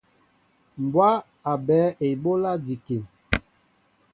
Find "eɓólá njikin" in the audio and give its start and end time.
2.07-3.03